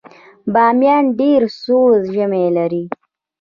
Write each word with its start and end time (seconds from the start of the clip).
بامیان 0.53 1.05
ډیر 1.19 1.41
سوړ 1.61 1.91
ژمی 2.13 2.47
لري 2.57 2.83